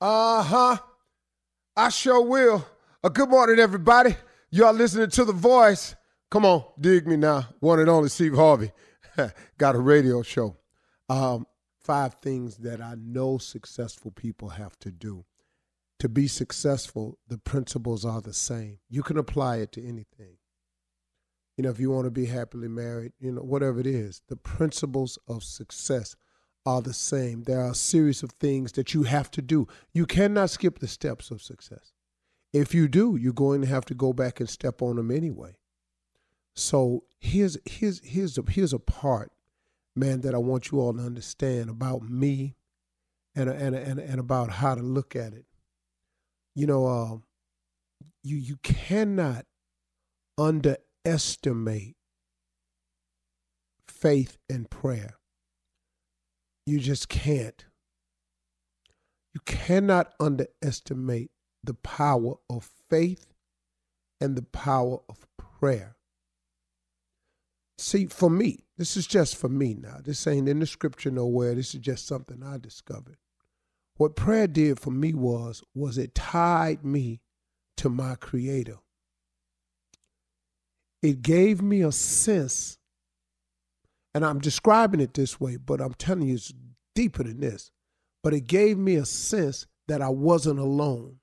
[0.00, 0.76] Uh huh.
[1.76, 2.64] I sure will.
[3.02, 4.14] Uh, good morning, everybody.
[4.48, 5.96] Y'all listening to The Voice.
[6.30, 7.48] Come on, dig me now.
[7.58, 8.70] One and only Steve Harvey.
[9.58, 10.56] Got a radio show.
[11.08, 11.46] Um,
[11.82, 15.24] five things that I know successful people have to do.
[15.98, 18.78] To be successful, the principles are the same.
[18.88, 20.36] You can apply it to anything.
[21.56, 24.36] You know, if you want to be happily married, you know, whatever it is, the
[24.36, 26.14] principles of success
[26.68, 27.44] are the same.
[27.44, 29.66] There are a series of things that you have to do.
[29.94, 31.92] You cannot skip the steps of success.
[32.52, 35.56] If you do, you're going to have to go back and step on them anyway.
[36.54, 39.32] So here's here's here's a here's a part,
[39.96, 42.56] man, that I want you all to understand about me,
[43.34, 45.46] and and and and about how to look at it.
[46.54, 47.16] You know, uh,
[48.22, 49.46] you you cannot
[50.36, 51.96] underestimate
[53.86, 55.17] faith and prayer.
[56.68, 57.64] You just can't.
[59.32, 61.30] You cannot underestimate
[61.64, 63.26] the power of faith
[64.20, 65.96] and the power of prayer.
[67.78, 70.00] See, for me, this is just for me now.
[70.04, 71.54] This ain't in the scripture nowhere.
[71.54, 73.16] This is just something I discovered.
[73.96, 77.22] What prayer did for me was was it tied me
[77.78, 78.76] to my creator.
[81.00, 82.76] It gave me a sense
[84.14, 86.52] and I'm describing it this way, but I'm telling you it's
[86.94, 87.70] deeper than this.
[88.22, 91.18] But it gave me a sense that I wasn't alone.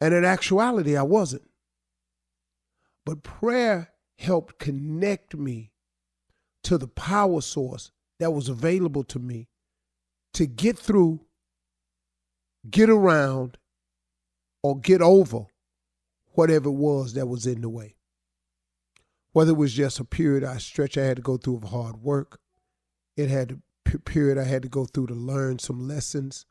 [0.00, 1.48] And in actuality, I wasn't.
[3.04, 5.72] But prayer helped connect me
[6.64, 9.48] to the power source that was available to me
[10.34, 11.20] to get through,
[12.68, 13.56] get around,
[14.62, 15.46] or get over
[16.32, 17.95] whatever it was that was in the way
[19.36, 21.96] whether it was just a period I stretch I had to go through of hard
[21.96, 22.40] work,
[23.18, 26.46] it had a period I had to go through to learn some lessons,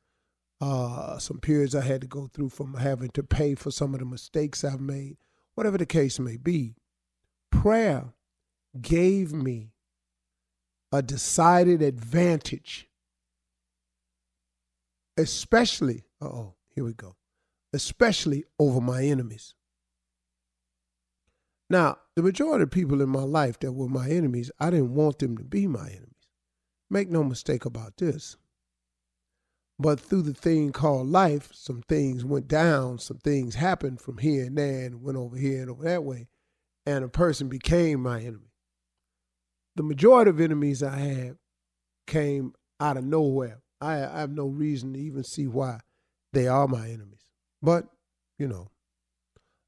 [0.62, 4.02] uh, some periods I had to go through from having to pay for some of
[4.02, 5.18] the mistakes I've made,
[5.56, 6.76] whatever the case may be.
[7.50, 8.14] Prayer
[8.80, 9.72] gave me
[10.92, 12.88] a decided advantage,
[15.18, 17.16] especially, oh, here we go,
[17.74, 19.56] especially over my enemies.
[21.70, 25.20] Now, the majority of people in my life that were my enemies, I didn't want
[25.20, 26.12] them to be my enemies.
[26.90, 28.38] make no mistake about this.
[29.78, 34.46] But through the thing called life, some things went down, some things happened from here
[34.46, 36.28] and there and went over here and over that way.
[36.86, 38.54] And a person became my enemy.
[39.76, 41.38] The majority of enemies I had
[42.08, 43.62] came out of nowhere.
[43.82, 45.80] I, I have no reason to even see why
[46.32, 47.30] they are my enemies.
[47.62, 47.88] But,
[48.38, 48.70] you know,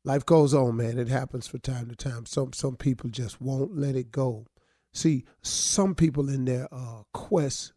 [0.07, 0.98] life goes on, man.
[0.98, 2.25] It happens from time to time.
[2.25, 4.48] Some some people just won't let it go.
[4.94, 7.74] See, some people in their uh, quest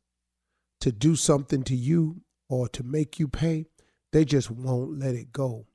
[0.80, 3.66] to do something to you or to make you pay,
[4.12, 5.66] they just won't let it go.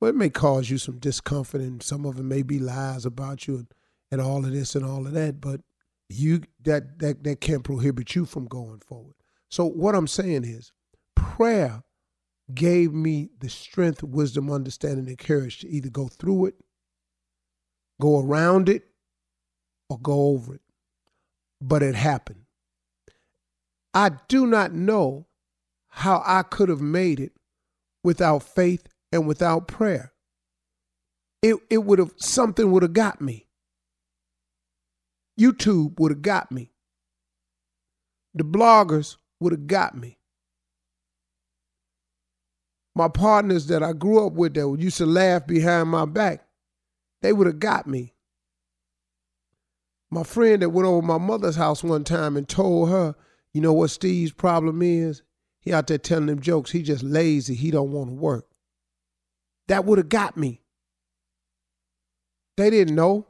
[0.00, 3.46] Well, it may cause you some discomfort, and some of it may be lies about
[3.46, 3.66] you and,
[4.10, 5.60] and all of this and all of that, but
[6.08, 9.16] you that, that that can't prohibit you from going forward.
[9.48, 10.72] So what I'm saying is
[11.16, 11.82] prayer
[12.54, 16.54] gave me the strength, wisdom, understanding, and courage to either go through it,
[18.00, 18.84] go around it,
[19.88, 20.60] or go over it.
[21.60, 22.42] But it happened.
[23.94, 25.26] I do not know
[25.88, 27.32] how I could have made it
[28.04, 30.12] without faith and without prayer.
[31.42, 33.46] It, it would have, something would have got me.
[35.38, 36.72] YouTube would have got me.
[38.34, 40.18] The bloggers would have got me.
[42.96, 46.46] My partners that I grew up with that used to laugh behind my back,
[47.20, 48.14] they would have got me.
[50.10, 53.14] My friend that went over my mother's house one time and told her,
[53.52, 55.20] you know what Steve's problem is?
[55.60, 56.70] He out there telling them jokes.
[56.70, 57.54] He just lazy.
[57.54, 58.46] He don't want to work.
[59.68, 60.62] That would have got me.
[62.56, 63.26] They didn't know.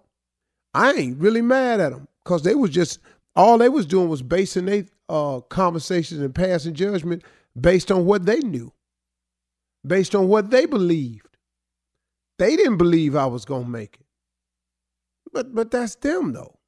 [0.74, 3.00] I ain't really mad at them because they was just
[3.34, 7.24] all they was doing was basing their uh, conversations and passing judgment
[7.60, 8.72] based on what they knew,
[9.86, 11.36] based on what they believed.
[12.38, 14.06] They didn't believe I was gonna make it.
[15.32, 16.58] But but that's them though.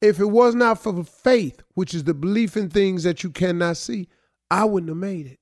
[0.00, 3.76] If it was not for faith, which is the belief in things that you cannot
[3.76, 4.08] see,
[4.50, 5.38] I wouldn't have made it.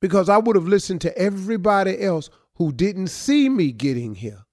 [0.00, 4.44] Because I would have listened to everybody else who didn't see me getting here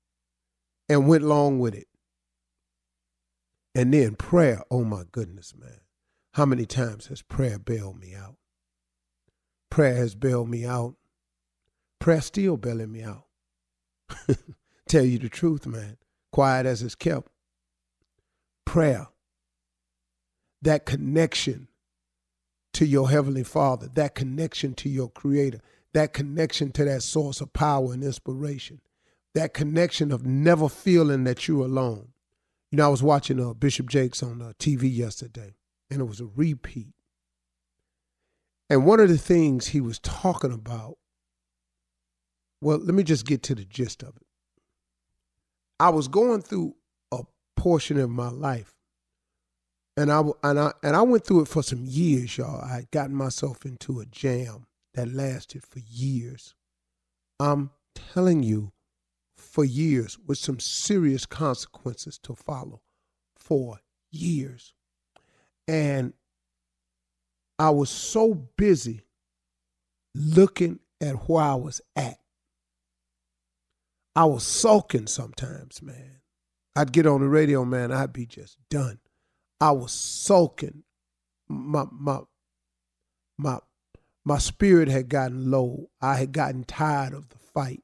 [0.87, 1.87] and went along with it.
[3.75, 5.79] And then prayer, oh my goodness, man.
[6.33, 8.35] How many times has prayer bailed me out?
[9.73, 10.93] Prayer has bailed me out.
[11.97, 13.23] Prayer still bailing me out.
[14.87, 15.97] Tell you the truth, man.
[16.31, 17.31] Quiet as it's kept.
[18.65, 19.07] Prayer,
[20.61, 21.69] that connection
[22.73, 25.61] to your Heavenly Father, that connection to your Creator,
[25.95, 28.79] that connection to that source of power and inspiration,
[29.33, 32.09] that connection of never feeling that you're alone.
[32.69, 35.55] You know, I was watching uh, Bishop Jakes on uh, TV yesterday,
[35.89, 36.89] and it was a repeat.
[38.73, 40.97] And one of the things he was talking about,
[42.59, 44.25] well, let me just get to the gist of it.
[45.79, 46.73] I was going through
[47.11, 47.19] a
[47.55, 48.73] portion of my life
[49.95, 52.65] and I and I and I went through it for some years, y'all.
[52.65, 54.65] I had gotten myself into a jam
[54.95, 56.55] that lasted for years.
[57.39, 58.71] I'm telling you,
[59.37, 62.81] for years, with some serious consequences to follow,
[63.37, 64.73] for years,
[65.67, 66.13] and
[67.63, 69.05] I was so busy
[70.13, 72.17] looking at where I was at.
[74.17, 76.19] I was sulking sometimes, man.
[76.75, 77.93] I'd get on the radio, man.
[77.93, 78.99] I'd be just done.
[79.61, 80.83] I was sulking.
[81.47, 82.19] My my
[83.37, 83.59] my
[84.25, 85.89] my spirit had gotten low.
[86.01, 87.83] I had gotten tired of the fight.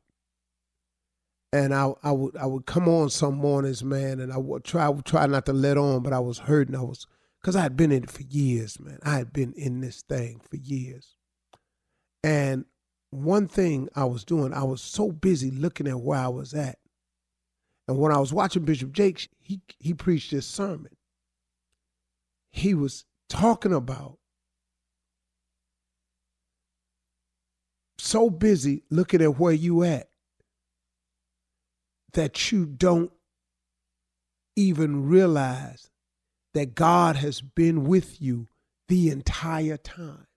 [1.54, 4.88] And I, I would I would come on some mornings, man, and I would try
[4.88, 6.76] I would try not to let on, but I was hurting.
[6.76, 7.08] I was
[7.42, 9.00] because I had been in it for years, man.
[9.04, 11.16] I had been in this thing for years.
[12.24, 12.66] And
[13.12, 16.80] one thing I was doing, I was so busy looking at where I was at.
[17.88, 20.96] And when I was watching Bishop Jakes, he he preached this sermon
[22.52, 24.18] he was talking about
[27.98, 30.10] so busy looking at where you at
[32.14, 33.12] that you don't
[34.56, 35.89] even realize
[36.54, 38.48] that God has been with you
[38.88, 40.28] the entire time.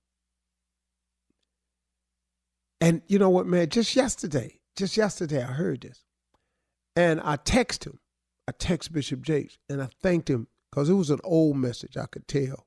[2.81, 3.69] And you know what, man?
[3.69, 6.05] Just yesterday, just yesterday, I heard this.
[6.97, 8.01] And I text him.
[8.49, 12.07] I text Bishop Jakes and I thanked him because it was an old message, I
[12.07, 12.67] could tell.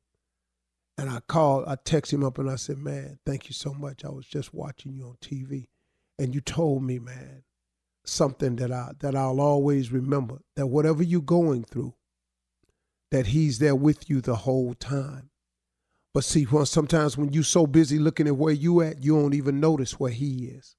[0.97, 4.05] And I called, I texted him up and I said, Man, thank you so much.
[4.05, 5.67] I was just watching you on TV.
[6.17, 7.43] And you told me, man,
[8.05, 10.39] something that I that I'll always remember.
[10.55, 11.93] That whatever you're going through,
[13.15, 15.29] that he's there with you the whole time.
[16.13, 19.33] But see, well, sometimes when you're so busy looking at where you at, you don't
[19.33, 20.75] even notice where he is.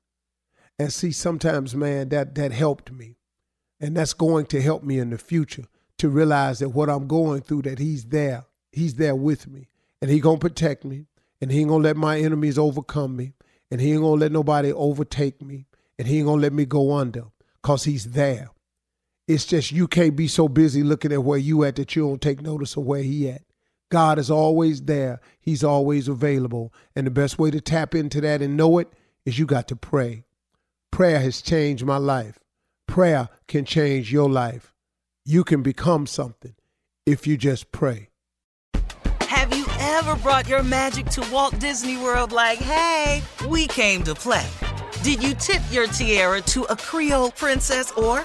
[0.78, 3.16] And see, sometimes, man, that that helped me.
[3.80, 5.64] And that's going to help me in the future
[5.98, 8.44] to realize that what I'm going through, that He's there.
[8.70, 9.68] He's there with me.
[10.02, 11.06] And He gonna protect me.
[11.40, 13.32] And He ain't gonna let my enemies overcome me.
[13.70, 15.66] And He ain't gonna let nobody overtake me.
[15.98, 17.24] And He ain't gonna let me go under.
[17.62, 18.50] Cause He's there.
[19.28, 22.22] It's just you can't be so busy looking at where you at that you don't
[22.22, 23.42] take notice of where He at.
[23.90, 25.20] God is always there.
[25.40, 26.72] He's always available.
[26.94, 28.92] And the best way to tap into that and know it
[29.24, 30.24] is you got to pray.
[30.90, 32.38] Prayer has changed my life.
[32.86, 34.72] Prayer can change your life.
[35.24, 36.54] You can become something
[37.04, 38.08] if you just pray.
[39.22, 44.14] Have you ever brought your magic to Walt Disney World like, hey, we came to
[44.14, 44.46] play?
[45.02, 48.24] Did you tip your tiara to a Creole princess or